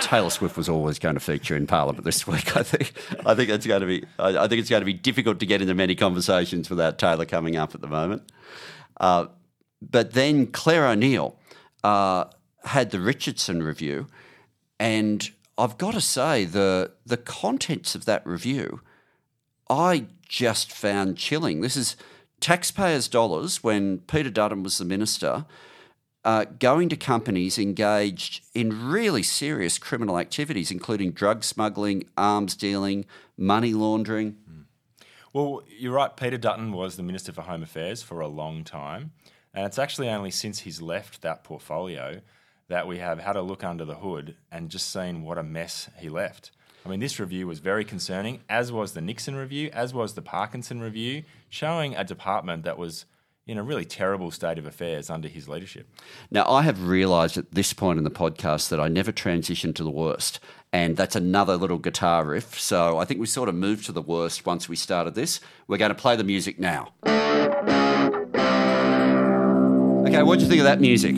Taylor 0.00 0.30
Swift 0.30 0.56
was 0.56 0.70
always 0.70 0.98
going 0.98 1.14
to 1.16 1.20
feature 1.20 1.54
in 1.54 1.66
Parliament 1.66 2.02
this 2.04 2.26
week. 2.26 2.56
I 2.56 2.62
think. 2.62 2.94
I 3.26 3.34
think 3.34 3.50
it's 3.50 3.66
going 3.66 3.82
to 3.82 3.86
be. 3.86 4.04
I 4.18 4.48
think 4.48 4.60
it's 4.60 4.70
going 4.70 4.80
to 4.80 4.86
be 4.86 4.94
difficult 4.94 5.38
to 5.40 5.46
get 5.46 5.60
into 5.60 5.74
many 5.74 5.94
conversations 5.94 6.70
without 6.70 6.98
Taylor 6.98 7.26
coming 7.26 7.56
up 7.56 7.74
at 7.74 7.82
the 7.82 7.88
moment. 7.88 8.32
Uh, 8.98 9.26
but 9.82 10.14
then 10.14 10.46
Clare 10.46 10.86
O'Neil 10.86 11.38
uh, 11.84 12.24
had 12.64 12.92
the 12.92 13.00
Richardson 13.00 13.62
review, 13.62 14.06
and 14.80 15.30
I've 15.58 15.76
got 15.76 15.92
to 15.92 16.00
say 16.00 16.46
the 16.46 16.92
the 17.04 17.18
contents 17.18 17.94
of 17.94 18.06
that 18.06 18.26
review, 18.26 18.80
I 19.68 20.06
just 20.28 20.72
found 20.72 21.16
chilling. 21.16 21.60
This 21.60 21.76
is 21.76 21.96
taxpayers' 22.40 23.08
dollars 23.08 23.62
when 23.62 23.98
Peter 23.98 24.30
Dutton 24.30 24.62
was 24.62 24.78
the 24.78 24.84
minister. 24.84 25.46
Uh, 26.24 26.44
going 26.58 26.88
to 26.88 26.96
companies 26.96 27.56
engaged 27.56 28.44
in 28.52 28.90
really 28.90 29.22
serious 29.22 29.78
criminal 29.78 30.18
activities, 30.18 30.72
including 30.72 31.12
drug 31.12 31.44
smuggling, 31.44 32.04
arms 32.16 32.56
dealing, 32.56 33.06
money 33.36 33.72
laundering. 33.72 34.36
Well, 35.32 35.62
you're 35.68 35.92
right. 35.92 36.16
Peter 36.16 36.38
Dutton 36.38 36.72
was 36.72 36.96
the 36.96 37.02
Minister 37.02 37.30
for 37.30 37.42
Home 37.42 37.62
Affairs 37.62 38.02
for 38.02 38.20
a 38.20 38.26
long 38.26 38.64
time. 38.64 39.12
And 39.52 39.66
it's 39.66 39.78
actually 39.78 40.08
only 40.08 40.30
since 40.30 40.60
he's 40.60 40.82
left 40.82 41.22
that 41.22 41.44
portfolio 41.44 42.22
that 42.68 42.88
we 42.88 42.98
have 42.98 43.20
had 43.20 43.36
a 43.36 43.42
look 43.42 43.62
under 43.62 43.84
the 43.84 43.96
hood 43.96 44.36
and 44.50 44.70
just 44.70 44.90
seen 44.90 45.22
what 45.22 45.38
a 45.38 45.42
mess 45.42 45.90
he 45.98 46.08
left. 46.08 46.50
I 46.86 46.88
mean, 46.88 47.00
this 47.00 47.18
review 47.18 47.48
was 47.48 47.58
very 47.58 47.84
concerning, 47.84 48.42
as 48.48 48.70
was 48.70 48.92
the 48.92 49.00
Nixon 49.00 49.34
review, 49.34 49.70
as 49.72 49.92
was 49.92 50.14
the 50.14 50.22
Parkinson 50.22 50.80
review, 50.80 51.24
showing 51.48 51.96
a 51.96 52.04
department 52.04 52.62
that 52.62 52.78
was 52.78 53.06
in 53.44 53.58
a 53.58 53.62
really 53.64 53.84
terrible 53.84 54.30
state 54.30 54.56
of 54.56 54.66
affairs 54.66 55.10
under 55.10 55.26
his 55.26 55.48
leadership. 55.48 55.88
Now, 56.30 56.48
I 56.48 56.62
have 56.62 56.86
realised 56.86 57.36
at 57.36 57.50
this 57.50 57.72
point 57.72 57.98
in 57.98 58.04
the 58.04 58.10
podcast 58.10 58.68
that 58.68 58.78
I 58.78 58.86
never 58.86 59.10
transition 59.10 59.72
to 59.72 59.82
the 59.82 59.90
worst, 59.90 60.38
and 60.72 60.96
that's 60.96 61.16
another 61.16 61.56
little 61.56 61.78
guitar 61.78 62.24
riff. 62.24 62.56
So 62.60 62.98
I 62.98 63.04
think 63.04 63.18
we 63.18 63.26
sort 63.26 63.48
of 63.48 63.56
moved 63.56 63.84
to 63.86 63.92
the 63.92 64.00
worst 64.00 64.46
once 64.46 64.68
we 64.68 64.76
started 64.76 65.16
this. 65.16 65.40
We're 65.66 65.78
going 65.78 65.88
to 65.88 65.96
play 65.96 66.14
the 66.14 66.22
music 66.22 66.60
now. 66.60 66.92
Okay, 70.06 70.22
what 70.22 70.38
do 70.38 70.44
you 70.44 70.48
think 70.48 70.60
of 70.60 70.66
that 70.66 70.80
music? 70.80 71.16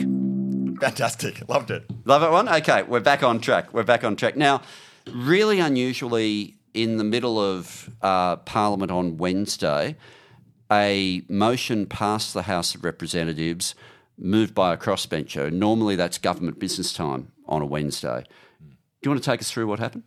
Fantastic. 0.79 1.47
Loved 1.47 1.69
it. 1.69 1.85
Love 2.05 2.23
it 2.23 2.31
one? 2.31 2.49
Okay, 2.49 2.81
we're 2.81 3.01
back 3.01 3.21
on 3.21 3.39
track. 3.39 3.71
We're 3.71 3.83
back 3.83 4.03
on 4.03 4.15
track. 4.15 4.35
Now, 4.35 4.63
really 5.11 5.59
unusually, 5.59 6.55
in 6.73 6.97
the 6.97 7.03
middle 7.03 7.39
of 7.39 7.89
uh, 8.01 8.37
Parliament 8.37 8.91
on 8.91 9.17
Wednesday, 9.17 9.95
a 10.71 11.23
motion 11.27 11.85
passed 11.85 12.33
the 12.33 12.43
House 12.43 12.75
of 12.75 12.83
Representatives 12.83 13.75
moved 14.17 14.53
by 14.53 14.73
a 14.73 14.77
crossbencher. 14.77 15.51
Normally, 15.51 15.95
that's 15.95 16.17
government 16.17 16.59
business 16.59 16.93
time 16.93 17.31
on 17.47 17.61
a 17.61 17.65
Wednesday. 17.65 18.23
Do 18.59 19.07
you 19.07 19.11
want 19.11 19.23
to 19.23 19.29
take 19.31 19.39
us 19.39 19.49
through 19.49 19.67
what 19.67 19.79
happened? 19.79 20.03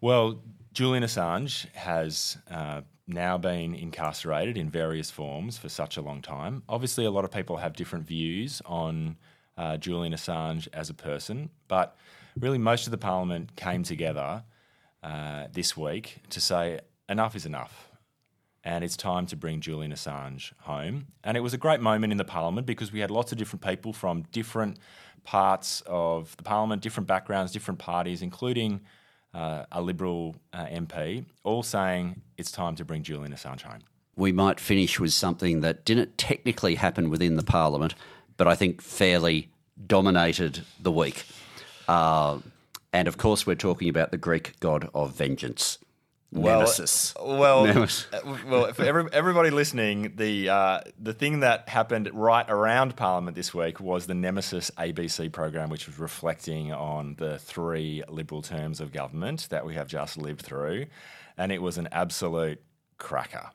Well, 0.00 0.40
Julian 0.72 1.04
Assange 1.04 1.72
has 1.74 2.36
uh, 2.50 2.82
now 3.06 3.38
been 3.38 3.74
incarcerated 3.74 4.58
in 4.58 4.68
various 4.68 5.10
forms 5.10 5.56
for 5.56 5.68
such 5.68 5.96
a 5.96 6.02
long 6.02 6.20
time. 6.20 6.62
Obviously, 6.68 7.04
a 7.04 7.10
lot 7.10 7.24
of 7.24 7.30
people 7.30 7.56
have 7.58 7.74
different 7.74 8.06
views 8.06 8.60
on 8.66 9.16
uh, 9.56 9.76
Julian 9.78 10.12
Assange 10.12 10.68
as 10.72 10.90
a 10.90 10.94
person, 10.94 11.48
but 11.68 11.96
really 12.38 12.58
most 12.58 12.86
of 12.86 12.90
the 12.90 12.98
parliament 12.98 13.56
came 13.56 13.82
together 13.82 14.44
uh, 15.02 15.46
this 15.52 15.76
week 15.76 16.18
to 16.30 16.40
say 16.40 16.80
enough 17.08 17.34
is 17.36 17.46
enough. 17.46 17.90
And 18.64 18.82
it's 18.82 18.96
time 18.96 19.26
to 19.26 19.36
bring 19.36 19.60
Julian 19.60 19.92
Assange 19.92 20.52
home. 20.62 21.06
And 21.22 21.36
it 21.36 21.40
was 21.40 21.54
a 21.54 21.58
great 21.58 21.80
moment 21.80 22.10
in 22.10 22.16
the 22.16 22.24
parliament 22.24 22.66
because 22.66 22.92
we 22.92 22.98
had 22.98 23.12
lots 23.12 23.30
of 23.30 23.38
different 23.38 23.62
people 23.62 23.92
from 23.92 24.22
different 24.32 24.78
parts 25.22 25.82
of 25.86 26.36
the 26.36 26.42
parliament, 26.42 26.82
different 26.82 27.06
backgrounds, 27.06 27.52
different 27.52 27.78
parties, 27.78 28.22
including 28.22 28.80
uh, 29.32 29.66
a 29.70 29.80
Liberal 29.80 30.34
uh, 30.52 30.66
MP, 30.66 31.24
all 31.44 31.62
saying 31.62 32.22
it's 32.36 32.50
time 32.50 32.74
to 32.76 32.84
bring 32.84 33.02
Julian 33.04 33.32
Assange 33.32 33.62
home. 33.62 33.80
We 34.16 34.32
might 34.32 34.58
finish 34.58 34.98
with 34.98 35.12
something 35.12 35.60
that 35.60 35.84
didn't 35.84 36.18
technically 36.18 36.74
happen 36.74 37.08
within 37.10 37.36
the 37.36 37.44
parliament, 37.44 37.94
but 38.36 38.48
I 38.48 38.54
think 38.56 38.80
fairly 38.80 39.50
dominated 39.86 40.62
the 40.80 40.90
week. 40.90 41.24
Uh, 41.88 42.38
and 42.92 43.08
of 43.08 43.18
course, 43.18 43.46
we're 43.46 43.54
talking 43.54 43.88
about 43.88 44.10
the 44.10 44.18
Greek 44.18 44.58
god 44.60 44.88
of 44.94 45.14
vengeance. 45.14 45.78
Well, 46.32 46.60
Nemesis. 46.60 47.14
Well, 47.20 47.64
Nemesis. 47.66 48.06
uh, 48.12 48.36
well, 48.46 48.72
for 48.72 48.84
every, 48.84 49.04
everybody 49.12 49.50
listening, 49.50 50.14
the 50.16 50.48
uh, 50.48 50.80
the 50.98 51.12
thing 51.12 51.40
that 51.40 51.68
happened 51.68 52.10
right 52.12 52.44
around 52.48 52.96
Parliament 52.96 53.36
this 53.36 53.54
week 53.54 53.80
was 53.80 54.06
the 54.06 54.14
Nemesis 54.14 54.70
ABC 54.76 55.30
program, 55.30 55.70
which 55.70 55.86
was 55.86 55.98
reflecting 55.98 56.72
on 56.72 57.14
the 57.18 57.38
three 57.38 58.02
Liberal 58.08 58.42
terms 58.42 58.80
of 58.80 58.92
government 58.92 59.48
that 59.50 59.64
we 59.64 59.74
have 59.74 59.88
just 59.88 60.18
lived 60.18 60.42
through, 60.42 60.86
and 61.38 61.52
it 61.52 61.62
was 61.62 61.78
an 61.78 61.88
absolute 61.92 62.60
cracker. 62.98 63.50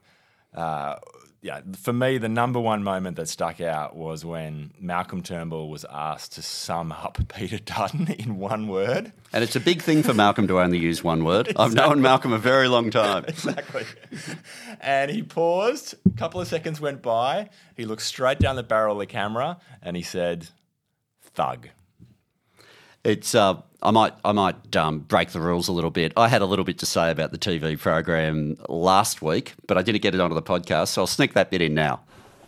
Uh, 0.54 0.96
yeah, 1.44 1.62
for 1.76 1.92
me, 1.92 2.20
the 2.20 2.30
number 2.30 2.60
one 2.60 2.84
moment 2.84 3.18
that 3.18 3.28
stuck 3.28 3.62
out 3.62 3.96
was 3.96 4.24
when 4.24 4.74
Malcolm 4.80 5.24
Turnbull 5.24 5.72
was 5.72 5.84
asked 5.90 6.34
to 6.34 6.44
sum 6.44 6.92
up 6.92 7.18
Peter 7.34 7.58
Dutton 7.58 8.12
in 8.12 8.38
one 8.38 8.68
word. 8.68 9.12
And 9.34 9.44
it's 9.44 9.56
a 9.56 9.60
big 9.60 9.82
thing 9.82 10.04
for 10.04 10.14
Malcolm 10.14 10.48
to 10.48 10.60
only 10.60 10.78
use 10.78 11.04
one 11.04 11.24
word. 11.24 11.52
I've 11.58 11.74
known 11.74 12.02
Malcolm 12.02 12.32
a 12.32 12.38
very 12.38 12.68
long 12.68 12.92
time. 12.92 13.26
exactly. 13.28 13.86
And 14.80 15.10
he 15.10 15.24
paused. 15.24 15.96
A 16.06 16.18
couple 16.18 16.40
of 16.40 16.48
seconds 16.48 16.80
went 16.80 17.02
by. 17.02 17.50
He 17.76 17.86
looked 17.86 18.04
straight 18.04 18.38
down 18.38 18.56
the 18.56 18.64
barrel 18.64 18.94
of 18.94 19.00
the 19.00 19.08
camera 19.08 19.58
and 19.82 19.98
he 19.98 20.04
said, 20.04 20.50
"Thug." 21.22 21.70
It's 23.04 23.34
uh, 23.34 23.62
I 23.82 23.92
might 23.92 24.14
I 24.24 24.32
might 24.32 24.76
um, 24.76 25.00
break 25.00 25.30
the 25.30 25.42
rules 25.42 25.68
a 25.68 25.72
little 25.72 25.90
bit. 25.90 26.14
I 26.16 26.28
had 26.28 26.42
a 26.42 26.46
little 26.46 26.66
bit 26.66 26.78
to 26.80 26.86
say 26.86 27.10
about 27.10 27.32
the 27.32 27.38
TV 27.38 27.80
program 27.80 28.58
last 28.70 29.22
week, 29.22 29.56
but 29.66 29.78
I 29.78 29.82
didn't 29.82 30.02
get 30.02 30.14
it 30.14 30.22
onto 30.22 30.36
the 30.36 30.42
podcast, 30.42 30.90
so 30.90 31.02
I'll 31.02 31.08
sneak 31.08 31.34
that 31.34 31.50
bit 31.50 31.62
in 31.62 31.74
now. 31.74 32.02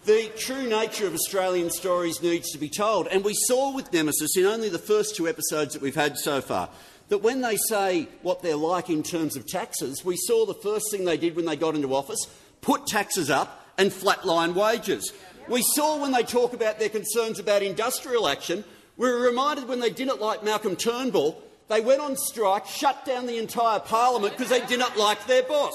The 0.06 0.30
true 0.38 0.68
nature 0.68 1.08
of 1.08 1.14
Australian 1.14 1.70
stories 1.70 2.22
needs 2.22 2.52
to 2.52 2.58
be 2.58 2.70
told, 2.70 3.08
and 3.08 3.24
we 3.24 3.34
saw 3.34 3.74
with 3.74 3.92
Nemesis 3.94 4.36
in 4.38 4.46
only 4.46 4.70
the 4.70 4.78
first 4.78 5.16
two 5.16 5.28
episodes 5.28 5.74
that 5.74 5.82
we've 5.82 5.96
had 5.96 6.18
so 6.18 6.42
far 6.42 6.70
that 7.10 7.20
when 7.20 7.42
they 7.42 7.56
say 7.56 8.08
what 8.22 8.42
they're 8.44 8.56
like 8.56 8.90
in 8.90 9.02
terms 9.02 9.36
of 9.36 9.48
taxes, 9.48 10.04
we 10.06 10.18
saw 10.18 10.46
the 10.46 10.54
first 10.54 10.92
thing 10.92 11.06
they 11.06 11.18
did 11.18 11.36
when 11.36 11.46
they 11.46 11.56
got 11.56 11.76
into 11.76 11.96
office 11.96 12.28
put 12.62 12.86
taxes 12.86 13.30
up 13.30 13.66
and 13.78 13.92
flatline 13.92 14.54
wages. 14.54 15.12
We 15.48 15.62
saw 15.74 16.02
when 16.02 16.12
they 16.12 16.24
talk 16.24 16.54
about 16.54 16.80
their 16.80 16.90
concerns 16.90 17.40
about 17.40 17.62
industrial 17.62 18.28
action, 18.28 18.64
we 18.98 19.10
were 19.10 19.20
reminded 19.20 19.68
when 19.68 19.80
they 19.80 19.90
didn't 19.90 20.22
like 20.22 20.44
Malcolm 20.44 20.76
Turnbull, 20.76 21.42
they 21.68 21.82
went 21.82 22.02
on 22.02 22.16
strike, 22.16 22.68
shut 22.68 23.06
down 23.06 23.26
the 23.26 23.38
entire 23.38 23.80
parliament 23.80 24.38
because 24.38 24.50
they 24.50 24.66
didn't 24.66 24.98
like 24.98 25.26
their 25.26 25.44
boss. 25.44 25.74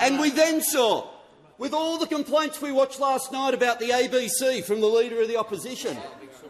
And 0.00 0.18
we 0.18 0.30
then 0.30 0.60
saw, 0.60 1.08
with 1.58 1.72
all 1.72 1.98
the 1.98 2.06
complaints 2.06 2.60
we 2.60 2.72
watched 2.72 2.98
last 2.98 3.30
night 3.30 3.54
about 3.54 3.78
the 3.78 3.90
ABC 3.90 4.64
from 4.64 4.80
the 4.80 4.86
Leader 4.86 5.20
of 5.20 5.28
the 5.28 5.36
Opposition, 5.36 5.96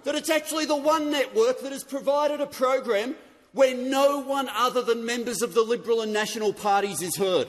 that 0.04 0.14
it's 0.14 0.30
actually 0.30 0.64
the 0.64 0.76
one 0.76 1.10
network 1.10 1.60
that 1.60 1.72
has 1.72 1.84
provided 1.84 2.40
a 2.40 2.46
program 2.46 3.16
where 3.52 3.74
no 3.74 4.20
one 4.20 4.48
other 4.50 4.82
than 4.82 5.04
members 5.04 5.42
of 5.42 5.54
the 5.54 5.62
Liberal 5.62 6.02
and 6.02 6.12
National 6.12 6.52
parties 6.52 7.00
is 7.00 7.16
heard. 7.16 7.48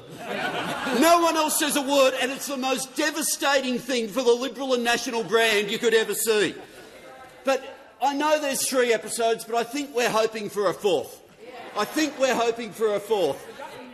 No 0.99 1.21
one 1.21 1.35
else 1.35 1.59
says 1.59 1.75
a 1.75 1.81
word, 1.81 2.13
and 2.21 2.31
it's 2.31 2.47
the 2.47 2.57
most 2.57 2.95
devastating 2.95 3.77
thing 3.77 4.07
for 4.07 4.23
the 4.23 4.31
Liberal 4.31 4.73
and 4.73 4.83
National 4.83 5.23
brand 5.23 5.69
you 5.69 5.77
could 5.77 5.93
ever 5.93 6.15
see. 6.15 6.55
But 7.43 7.76
I 8.01 8.13
know 8.13 8.39
there's 8.39 8.67
three 8.69 8.93
episodes, 8.93 9.43
but 9.43 9.55
I 9.55 9.63
think 9.63 9.95
we're 9.95 10.09
hoping 10.09 10.49
for 10.49 10.69
a 10.69 10.73
fourth. 10.73 11.21
I 11.75 11.85
think 11.85 12.17
we're 12.19 12.35
hoping 12.35 12.71
for 12.71 12.95
a 12.95 12.99
fourth 12.99 13.43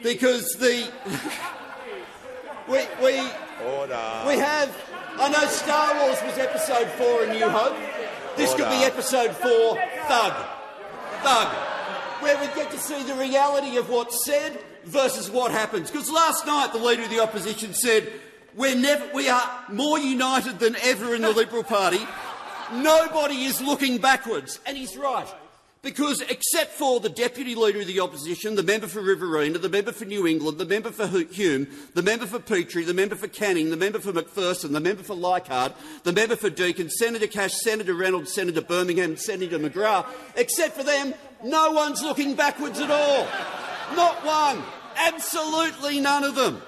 because 0.02 0.46
the 0.60 0.92
we, 2.68 2.80
we, 3.02 3.14
we 4.28 4.40
have. 4.40 4.76
I 5.16 5.30
know 5.30 5.46
Star 5.48 5.94
Wars 6.04 6.22
was 6.24 6.38
episode 6.38 6.88
four, 6.98 7.24
A 7.24 7.34
New 7.34 7.48
Hope. 7.48 7.78
This 8.36 8.54
could 8.54 8.70
be 8.70 8.84
episode 8.84 9.32
four, 9.32 9.78
Thug. 10.08 10.34
Thug. 11.22 11.48
Where 12.22 12.38
we 12.40 12.48
get 12.56 12.72
to 12.72 12.80
see 12.80 13.04
the 13.04 13.16
reality 13.16 13.78
of 13.78 13.90
what's 13.90 14.26
said 14.26 14.60
versus 14.86 15.30
what 15.30 15.52
happens. 15.52 15.92
Because 15.92 16.10
last 16.10 16.46
night 16.46 16.74
the 16.74 16.80
leader 16.80 17.04
of 17.04 17.10
the 17.10 17.22
opposition 17.22 17.74
said, 17.74 18.12
we're 18.56 18.76
never, 18.76 19.08
we 19.14 19.30
are 19.30 19.66
more 19.70 20.00
united 20.00 20.60
than 20.60 20.76
ever 20.84 21.16
in 21.16 21.22
the 21.22 21.32
Liberal 21.32 21.64
Party. 21.64 22.06
Nobody 22.74 23.44
is 23.44 23.62
looking 23.62 23.98
backwards. 23.98 24.60
And 24.66 24.78
he's 24.78 24.98
right. 24.98 25.28
Because 25.84 26.22
except 26.22 26.72
for 26.72 27.02
the 27.02 27.10
Deputy 27.10 27.56
Leader 27.56 27.82
of 27.82 27.88
the 27.88 28.00
Opposition, 28.00 28.56
the 28.56 28.64
member 28.64 28.88
for 28.88 29.02
Riverina, 29.02 29.58
the 29.58 29.68
member 29.68 29.92
for 29.92 30.06
New 30.06 30.26
England, 30.26 30.58
the 30.58 30.66
member 30.66 30.92
for 30.92 31.06
Hume, 31.06 31.68
the 31.94 32.02
member 32.02 32.26
for 32.26 32.40
Petrie, 32.40 32.86
the 32.86 32.94
member 32.94 33.16
for 33.16 33.28
Canning, 33.28 33.70
the 33.70 33.76
member 33.76 34.00
for 34.00 34.14
McPherson, 34.14 34.72
the 34.72 34.80
member 34.80 35.04
for 35.04 35.14
Leichhardt, 35.14 35.74
the 36.04 36.14
member 36.14 36.38
for 36.38 36.50
Deakin, 36.50 36.90
Senator 36.90 37.28
Cash, 37.28 37.56
Senator 37.56 37.94
Reynolds, 37.94 38.34
Senator 38.34 38.62
Birmingham, 38.62 39.18
Senator 39.18 39.60
McGrath, 39.60 40.06
except 40.38 40.78
for 40.78 40.84
them, 40.84 41.14
no 41.44 41.72
one's 41.72 42.02
looking 42.02 42.34
backwards 42.34 42.80
at 42.80 42.90
all. 42.90 43.28
Not 43.94 44.24
one. 44.26 44.64
Absolutely 44.96 46.00
none 46.00 46.24
of 46.24 46.36
them. 46.36 46.62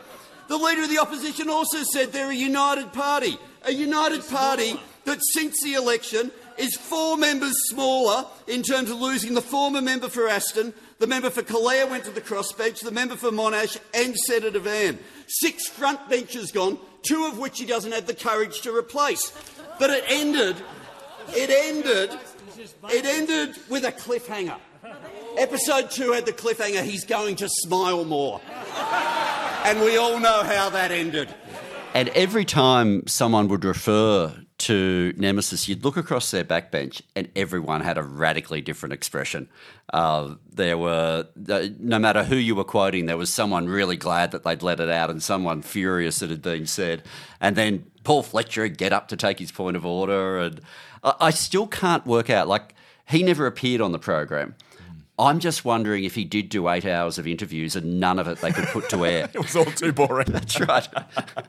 The 0.50 0.58
Leader 0.58 0.84
of 0.84 0.90
the 0.90 1.00
Opposition 1.00 1.50
also 1.50 1.84
said 1.84 2.12
they're 2.12 2.32
a 2.32 2.36
united 2.36 2.92
party. 2.92 3.38
A 3.64 3.72
united 3.72 4.28
party 4.28 4.78
that 5.06 5.20
since 5.34 5.62
the 5.64 5.74
election 5.74 6.32
is 6.58 6.76
four 6.76 7.18
members 7.18 7.54
smaller 7.70 8.26
in 8.48 8.64
terms 8.64 8.90
of 8.90 9.00
losing 9.00 9.34
the 9.34 9.42
former 9.42 9.82
member 9.82 10.10
for 10.10 10.28
Aston, 10.28 10.74
the 11.00 11.08
member 11.08 11.30
for 11.30 11.42
Calare 11.42 11.90
went 11.90 12.06
to 12.06 12.12
the 12.12 12.22
crossbench, 12.22 12.82
the 12.82 12.92
member 12.92 13.16
for 13.16 13.30
Monash, 13.30 13.78
and 13.94 14.16
Senator 14.16 14.60
Van. 14.60 14.98
Six 15.28 15.68
front 15.68 16.10
benches 16.10 16.52
gone, 16.52 16.78
two 17.04 17.26
of 17.26 17.38
which 17.38 17.60
he 17.60 17.66
doesn't 17.66 17.92
have 17.92 18.08
the 18.08 18.14
courage 18.14 18.62
to 18.62 18.76
replace. 18.76 19.32
But 19.80 19.90
it 19.90 20.06
ended, 20.08 20.56
it 21.30 21.50
ended, 21.50 22.18
it 22.90 23.06
ended 23.06 23.58
with 23.70 23.84
a 23.84 23.92
cliffhanger. 23.92 24.58
Episode 25.38 25.92
two 25.92 26.14
had 26.14 26.26
the 26.26 26.32
cliffhanger, 26.32 26.84
he's 26.84 27.04
going 27.04 27.36
to 27.38 27.50
smile 27.50 28.06
more. 28.06 28.40
And 29.66 29.82
we 29.82 29.98
all 29.98 30.20
know 30.20 30.44
how 30.44 30.70
that 30.70 30.92
ended. 30.92 31.34
And 31.94 32.10
every 32.10 32.46
time 32.46 33.06
someone 33.08 33.50
would 33.50 33.66
refer 33.66 34.45
to 34.66 35.14
Nemesis, 35.16 35.68
you'd 35.68 35.84
look 35.84 35.96
across 35.96 36.32
their 36.32 36.44
backbench 36.44 37.04
and 37.16 37.30
everyone 37.36 37.82
had 37.82 38.00
a 38.00 38.04
radically 38.04 38.62
different 38.62 38.94
expression. 38.94 39.48
Uh, 39.94 40.36
there 40.52 40.76
were, 40.76 41.28
uh, 41.48 41.68
no 41.80 42.00
matter 42.00 42.24
who 42.24 42.36
you 42.36 42.56
were 42.56 42.64
quoting, 42.64 43.06
there 43.06 43.16
was 43.16 43.32
someone 43.32 43.68
really 43.68 43.96
glad 43.96 44.32
that 44.32 44.42
they'd 44.42 44.64
let 44.64 44.80
it 44.80 44.90
out 44.90 45.12
and 45.12 45.22
someone 45.22 45.62
furious 45.62 46.18
that 46.18 46.32
had 46.32 46.42
been 46.42 46.66
said. 46.66 47.04
And 47.40 47.56
then 47.56 47.86
Paul 48.04 48.24
Fletcher 48.24 48.68
get 48.68 48.92
up 48.92 49.08
to 49.10 49.16
take 49.16 49.38
his 49.38 49.52
point 49.52 49.78
of 49.78 49.86
order. 49.86 50.40
And 50.40 50.62
I, 51.04 51.14
I 51.22 51.30
still 51.30 51.68
can't 51.68 52.06
work 52.08 52.32
out, 52.32 52.48
like, 52.48 52.74
he 53.08 53.22
never 53.22 53.46
appeared 53.46 53.82
on 53.82 53.92
the 53.92 54.00
program. 54.00 54.56
I'm 55.18 55.40
just 55.40 55.64
wondering 55.64 56.04
if 56.04 56.16
he 56.16 56.26
did 56.26 56.50
do 56.50 56.68
eight 56.68 56.86
hours 56.86 57.18
of 57.18 57.26
interviews 57.26 57.76
and 57.76 58.00
none 58.00 58.20
of 58.20 58.28
it 58.28 58.40
they 58.40 58.52
could 58.52 58.66
put 58.66 58.90
to 58.90 59.06
air. 59.06 59.30
it 59.34 59.40
was 59.40 59.56
all 59.56 59.66
too 59.66 59.94
boring. 59.94 60.28
that's 60.32 60.60
right. 60.60 60.88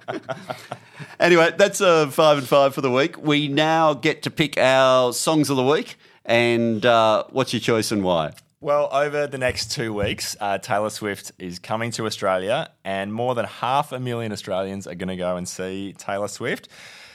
anyway, 1.21 1.53
that's 1.57 1.81
a 1.81 2.09
five 2.11 2.39
and 2.39 2.47
five 2.47 2.75
for 2.75 2.81
the 2.81 2.91
week. 2.91 3.21
We 3.21 3.49
now 3.49 3.95
get 3.95 4.23
to 4.23 4.31
pick 4.31 4.57
our 4.57 5.13
songs 5.13 5.51
of 5.51 5.57
the 5.57 5.65
week. 5.65 5.97
And 6.25 6.85
uh, 6.85 7.25
what's 7.31 7.53
your 7.53 7.61
choice 7.61 7.91
and 7.91 8.05
why? 8.05 8.33
Well, 8.61 8.89
over 8.91 9.27
the 9.27 9.39
next 9.39 9.71
two 9.73 9.93
weeks, 9.93 10.37
uh, 10.41 10.59
Taylor 10.59 10.91
Swift 10.91 11.31
is 11.39 11.59
coming 11.59 11.91
to 11.93 12.07
Australia, 12.07 12.71
and 12.85 13.13
more 13.13 13.35
than 13.35 13.45
half 13.45 13.93
a 13.93 14.01
million 14.01 14.33
Australians 14.33 14.87
are 14.87 14.95
going 14.95 15.09
to 15.09 15.17
go 15.17 15.37
and 15.37 15.47
see 15.47 15.93
Taylor 15.93 16.27
Swift. 16.27 16.69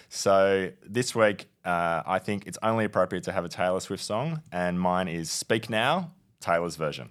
So 0.08 0.72
this 0.88 1.14
week, 1.14 1.50
uh, 1.66 2.04
I 2.06 2.20
think 2.20 2.46
it's 2.48 2.60
only 2.64 2.86
appropriate 2.86 3.26
to 3.26 3.32
have 3.32 3.44
a 3.44 3.50
Taylor 3.50 3.80
Swift 3.80 4.04
song, 4.04 4.44
and 4.52 4.80
mine 4.80 5.08
is 5.08 5.30
Speak 5.32 5.70
Now 5.70 6.12
Taylor's 6.42 6.76
version. 6.76 7.10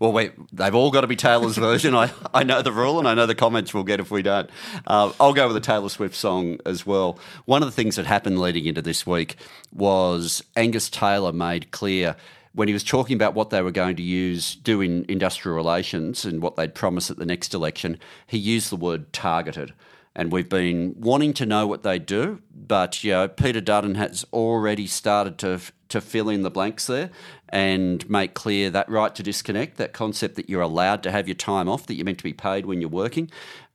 Well, 0.00 0.12
wait, 0.12 0.32
they've 0.50 0.74
all 0.74 0.90
got 0.90 1.02
to 1.02 1.06
be 1.06 1.16
Taylor's 1.16 1.58
version. 1.58 1.94
I, 1.94 2.10
I 2.32 2.42
know 2.42 2.62
the 2.62 2.72
rule 2.72 2.98
and 2.98 3.06
I 3.06 3.12
know 3.12 3.26
the 3.26 3.34
comments 3.34 3.74
we'll 3.74 3.84
get 3.84 4.00
if 4.00 4.10
we 4.10 4.22
don't. 4.22 4.48
Uh, 4.86 5.12
I'll 5.20 5.34
go 5.34 5.46
with 5.46 5.56
a 5.56 5.60
Taylor 5.60 5.90
Swift 5.90 6.14
song 6.14 6.58
as 6.64 6.86
well. 6.86 7.18
One 7.44 7.62
of 7.62 7.68
the 7.68 7.72
things 7.72 7.96
that 7.96 8.06
happened 8.06 8.40
leading 8.40 8.64
into 8.64 8.80
this 8.80 9.06
week 9.06 9.36
was 9.74 10.42
Angus 10.56 10.88
Taylor 10.88 11.32
made 11.32 11.70
clear 11.70 12.16
when 12.52 12.66
he 12.66 12.74
was 12.74 12.82
talking 12.82 13.14
about 13.14 13.34
what 13.34 13.50
they 13.50 13.62
were 13.62 13.70
going 13.70 13.96
to 13.96 14.02
use, 14.02 14.56
do 14.56 14.80
in 14.80 15.04
industrial 15.08 15.54
relations 15.54 16.24
and 16.24 16.42
what 16.42 16.56
they'd 16.56 16.74
promise 16.74 17.10
at 17.10 17.16
the 17.16 17.26
next 17.26 17.54
election, 17.54 17.98
he 18.26 18.38
used 18.38 18.70
the 18.70 18.76
word 18.76 19.12
targeted 19.12 19.72
and 20.14 20.32
we've 20.32 20.48
been 20.48 20.94
wanting 20.98 21.32
to 21.34 21.46
know 21.46 21.66
what 21.66 21.82
they 21.82 21.98
do. 21.98 22.42
But 22.54 23.02
you 23.04 23.12
know, 23.12 23.28
Peter 23.28 23.60
Dutton 23.60 23.94
has 23.94 24.24
already 24.32 24.86
started 24.86 25.38
to 25.38 25.60
to 25.88 26.00
fill 26.00 26.28
in 26.28 26.42
the 26.42 26.50
blanks 26.50 26.86
there 26.86 27.10
and 27.48 28.08
make 28.08 28.32
clear 28.32 28.70
that 28.70 28.88
right 28.88 29.12
to 29.14 29.22
disconnect, 29.24 29.76
that 29.76 29.92
concept 29.92 30.36
that 30.36 30.48
you're 30.48 30.62
allowed 30.62 31.02
to 31.02 31.10
have 31.10 31.26
your 31.26 31.34
time 31.34 31.68
off, 31.68 31.86
that 31.86 31.94
you're 31.94 32.04
meant 32.04 32.18
to 32.18 32.24
be 32.24 32.32
paid 32.32 32.64
when 32.64 32.80
you're 32.80 32.88
working. 32.88 33.28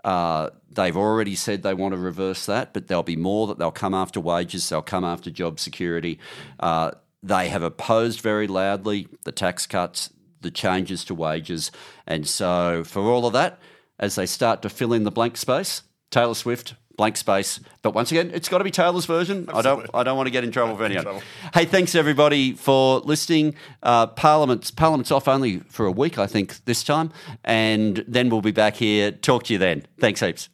Uh, 0.06 0.50
they've 0.72 0.96
already 0.96 1.36
said 1.36 1.62
they 1.62 1.74
want 1.74 1.94
to 1.94 1.98
reverse 1.98 2.46
that, 2.46 2.74
but 2.74 2.88
there'll 2.88 3.04
be 3.04 3.18
more 3.18 3.48
that 3.48 3.58
they'll 3.58 3.72
come 3.72 3.94
after 3.94 4.22
wages, 4.22 4.70
they'll 4.70 4.82
come 4.82 5.04
after 5.04 5.30
job 5.30 5.60
security. 5.60 6.18
Uh, 6.60 6.92
they 7.22 7.50
have 7.50 7.64
opposed 7.64 8.22
very 8.22 8.48
loudly 8.48 9.08
the 9.24 9.32
tax 9.32 9.66
cuts, 9.66 10.12
the 10.42 10.52
changes 10.52 11.04
to 11.04 11.16
wages. 11.16 11.72
And 12.06 12.28
so, 12.28 12.84
for 12.84 13.02
all 13.02 13.26
of 13.26 13.34
that, 13.34 13.60
as 14.00 14.16
they 14.16 14.28
start 14.28 14.62
to 14.62 14.70
fill 14.70 14.94
in 14.94 15.04
the 15.04 15.12
blank 15.12 15.38
space, 15.38 15.82
Taylor 16.16 16.34
Swift, 16.34 16.76
blank 16.96 17.18
space. 17.18 17.60
But 17.82 17.94
once 17.94 18.10
again, 18.10 18.32
it's 18.34 18.48
got 18.48 18.60
to 18.60 18.64
be 18.64 18.72
Taylor's 18.72 19.06
version. 19.06 19.50
Absolutely. 19.50 19.60
I 19.60 19.62
don't. 19.62 19.90
I 19.96 20.04
don't 20.04 20.16
want 20.16 20.28
to 20.28 20.32
get 20.32 20.46
in 20.46 20.52
trouble 20.52 20.78
for 20.78 20.86
anyone. 20.86 21.22
Hey, 21.54 21.66
thanks 21.66 21.94
everybody 21.94 22.54
for 22.54 23.00
listening. 23.00 23.56
Uh, 23.84 24.08
Parliament's 24.08 24.72
Parliament's 24.72 25.12
off 25.12 25.28
only 25.28 25.60
for 25.68 25.86
a 25.86 25.92
week, 25.92 26.18
I 26.18 26.26
think, 26.26 26.64
this 26.64 26.86
time, 26.86 27.12
and 27.44 28.06
then 28.08 28.30
we'll 28.30 28.40
be 28.40 28.52
back 28.52 28.78
here. 28.78 29.12
Talk 29.12 29.44
to 29.44 29.54
you 29.54 29.60
then. 29.60 29.86
Thanks 30.00 30.22
heaps. 30.22 30.48